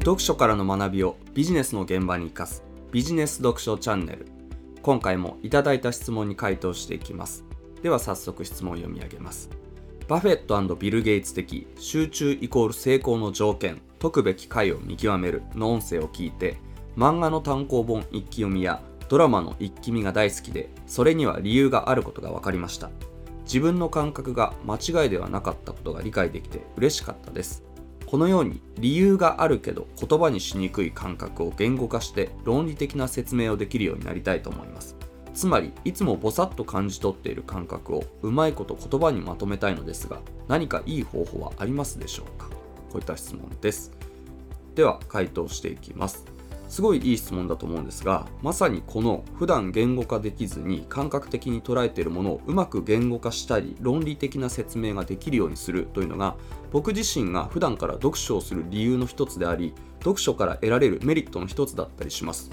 [0.00, 4.26] 読書からの学びをビジネスの現場に生かすビジネス読書チャンネル
[4.80, 7.44] 今回もいただいた質問に回答していきます
[7.82, 9.50] では早速質問を読み上げます
[10.08, 16.56] バフェットビル・ゲイツ的集中イコール成功の条件解くべき回を見極めるの音声を聞いて
[16.96, 22.90] 漫画の単行本一気読みやドラマの一気見が大好きでそれには理由があることが分かりました
[23.44, 27.62] 自分の感覚が間違いではなかったことが理解できて嬉しかったです
[28.10, 34.96] このように理由があるけど言葉にしにくい感覚を言語化して論理的な説明をできるようになりたいと思います。
[35.32, 42.48] つまりいつもぼさっと感じ取っている感覚をうまいこと言葉にまとめたいのですが何かいい方法はありますでしょうか？
[42.48, 42.56] こ
[42.94, 43.92] ういった質問です。
[44.74, 46.24] では回答していきます。
[46.70, 56.36] すごいいい質問だと思うんですがまさにこの普段言語化できずに感覚的に捉えているものをうまく言語化したり論理的な説明ができるようにするというのが
[56.70, 62.50] 僕自身が普段から読書をする理由の一つであり読書から得られるメリットの一つだったりします。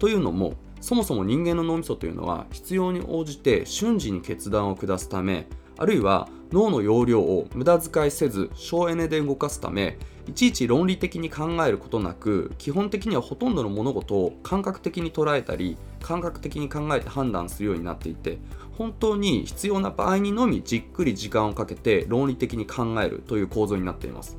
[0.00, 5.46] というのもそもそも人間の脳みそというのは必要に応じて瞬時に決断を下すため
[5.80, 9.96] あるいは脳の容量を無駄遣いせず省エネで動かすため
[10.28, 18.36] いちいち論理的に考えることなく基本的にはほとんどの物事を感覚的に捉えたり感覚的に考えて判断するようになっていて
[18.76, 24.36] 本当に必要な場合にのみじっくり時間をかけて論理的に考えるという構造になっています。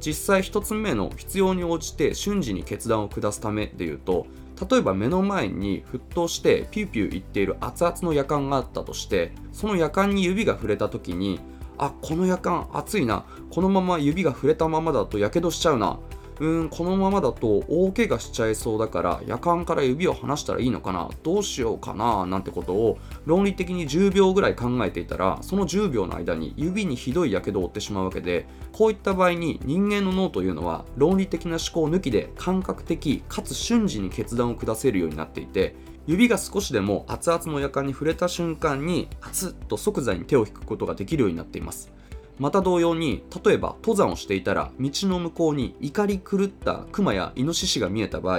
[0.00, 4.26] 実際1つ目の必要に応じて瞬時に決断を下すためでいうと
[4.68, 11.40] 例えば目の前に沸騰してピューピューいっている熱々のやかんがあったとしてその夜間に指が触れた時に
[11.78, 15.98] あこの夜間熱いなこのまま指が触れたままだとやけどしちゃうな
[16.40, 35.74] うんこのままだと大怪我しちゃいそうだから夜間から指を離したらいいのかなどうしようかななんてことを論理的に10秒ぐらい考えていたらその10秒の間に指にひどいやけどを負ってしまうわけでこういった場合に人間の脳というのは論理的な思考抜きで感覚的かつ瞬時に決断を下せるようになっていて
[36.06, 41.92] 指が少しでも熱々の夜間に触れた瞬間に熱っと即座に手を引くことができるようになっています。
[42.40, 48.38] また同様に例えば登山をしていたら道の向こうに怒り狂ったクマやイノシシが見えた場合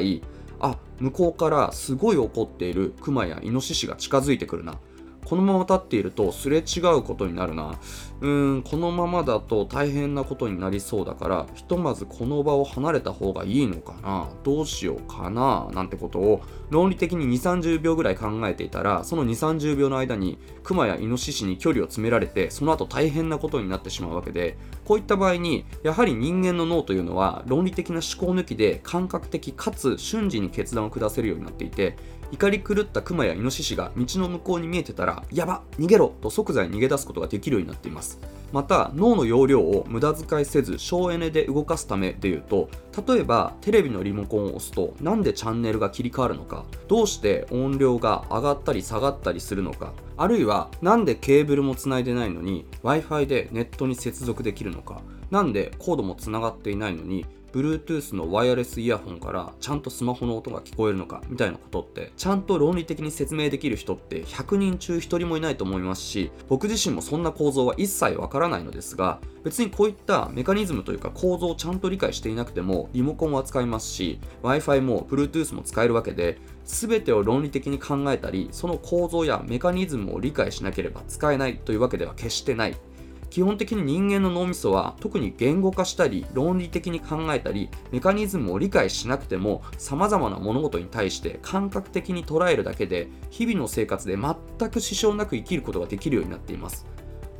[0.59, 4.79] あ向こうからすごい怒っているクマやイノシシが近づいてくるな。
[5.31, 7.79] このまま立っているとすれ違うことになるな。
[8.19, 14.27] うーんこのままだと大変なことになりそうだからひとまずこの場を離れた方がいいのかな。
[14.43, 31.95] どうしようかななんてことを論理的に2 3 0秒ぐらい考えていたらその2 3 0秒の間にクマやイノシシに距離を詰められてその後大変なことになってしまうわけでこういった場合にやはり人間の脳というのは論理的な思考抜きで感覚的かつ瞬時に決断を下せるようになっていて
[32.31, 38.19] 怒り狂ったクマやイノシシが道の向こうに見えてたらやば逃げろと即座に逃げ出すことができるようになっています。
[38.51, 42.69] また脳の容量を無駄遣いせず省エネで動かすためでいうと
[43.07, 82.75] 例えばテレビのリモコンを押すとなんでチャンネルが切り替わるのかどうして音量が上がったり下がったりするのかあるいはなんでケーブルもつないでないのに w i f i でネットに接続できるのかなんでコードもつながっていないのに Bluetooth のワイヤレスイヤホンからちゃんとスマホの音が聞こえるのかみたいなことってちゃんと論理的に説明できる人って100人中1人もいないと思いますし僕自身もそんな構造は一切わからないのですが別にこういったメカニズムというか構造をちゃんと理解していなくてもリモコンは使いますし Wi-Fi も Bluetooth も使えるわけで全てを論理的に考えたりその構造やメカニズムを理解しなければ使えないというわけでは決してない。
[83.31, 96.85] 基本的に人間の脳みそは特に言語化したり論理的に考えたりメカニズムを理解しなくても様々な物事に対して感覚的に捉えるだけで日々の生活で全く支障なく生きることができるようになっています。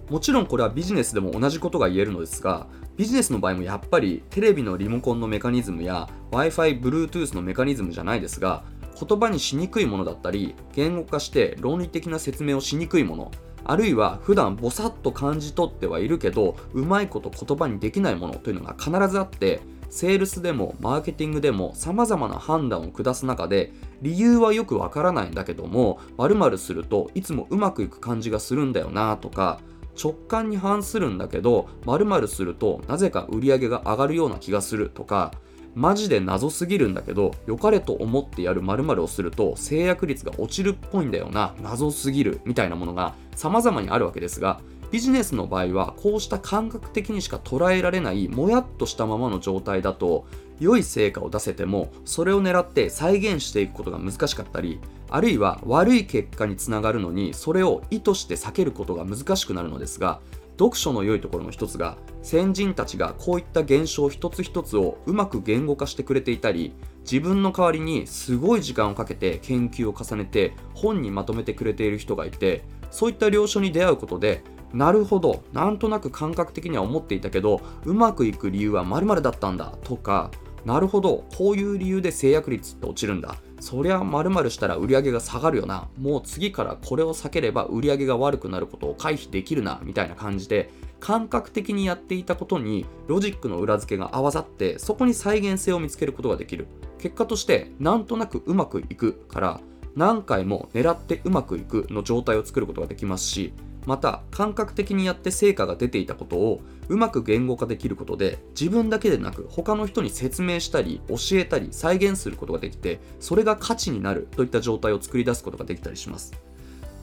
[0.10, 8.66] もちろんこれはビジネスでも同じことが言えるのですがビジネスの場合もやっぱりテレビのリモコンのメカニズムや Wi-Fi、Bluetooth のメカニズムじゃないですが
[9.00, 13.32] 言葉にしにくいものだったり言語化して論理的な説明をしにくいもの
[13.64, 29.60] あるいは普段ぼさっと感じ取ってはいるけどうまいこと言葉にできないものというのが必ずあってセールスでもマーケティングでも様々な判断を下す中で理由はよくわからないんだけども〇〇するといつもうまくいく感じがするんだよなとか
[30.02, 35.34] 直感に反するんだけど〇〇するとなぜか売り上げが上がるような気がするとか
[35.74, 41.56] マジで謎すぎるんだけど良かれと思ってやる〇〇をすると制約率が落ちるっぽいんだよな。
[41.62, 44.60] 謎すぎるみたいなものが様々にあるわけですが
[44.92, 50.26] ビジネスの場合はこうした感覚的にしか捉えられないもやっとしたままの状態だと
[50.60, 54.80] 良い成果を出せてもそれを狙って再現していくことが難しかったり
[55.10, 60.20] あるいは悪い結果につながるのにそれを意図して避けることが難しくなるのですが
[60.62, 80.30] 読書の良いところの一つが先人たちがこういった現象一つ一つをうまく言語化してくれていたり自分の代わりにすごい時間をかけて研究を重ねて本にまとめてくれている人がいてそういった領書に出会うことでなるほどなんとなく感覚的には思っていたけどうまくいく理由は〇〇だったんだとか
[80.64, 85.88] なるほどこういう理由で制約率って落ちるんだそりゃ〇〇したら売り上げが下がるよな。
[85.98, 89.80] もう次からこれを避ければ売り上げが悪くなることを回避できるな。
[89.84, 96.68] みたいな感じで感覚的にやっていたことにロジックの裏付けが合わさってそこに再現性を見つけることができる。
[96.98, 99.62] 結果としてなんとなくうまくいくから
[99.96, 103.54] 何回も狙ってうまくいくの状態を作ることができますし
[103.86, 116.34] また感覚的にやって成果が出ていたことをうまく言語化できることで自分だけでなく他の人に説明したり教えたり再現することができてそれが価値になるといった状態を作り出すことができたりします。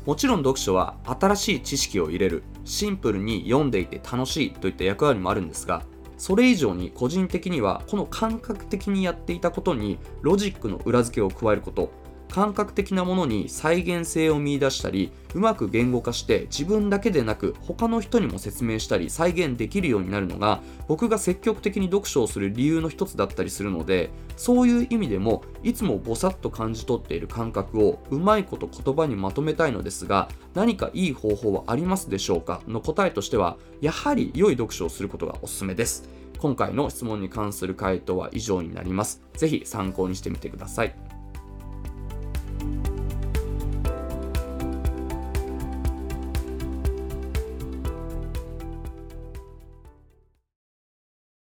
[0.07, 5.83] もちろん読書は新しい知識を入れるシンプルに読んでいて楽しいといった役割もあるんですが
[6.17, 11.93] それ以上に個人的にはこの感覚的にやっていたことにロジックの裏付けを加えること
[12.31, 32.61] 感覚的なものに再現性を見出したりうまく言語化して自分だけでなく他の人にも説明したり再現できるようになるのが僕が積極的に読書をする理由の一つだったりするのでそういう意味でもいつもぼさっと感じ取っている感覚をうまいこと言葉にまとめたいのですが何かいい方法はありますでしょうか？
[32.69, 36.09] の答えとしてはやはり良い読書をすることがおすすめです
[36.39, 39.23] 今回の質問に関する回答は以上になります。
[39.35, 40.95] ぜひ参考にしてみてください。